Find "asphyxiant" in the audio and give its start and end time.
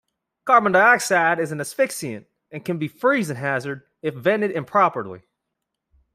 1.61-2.25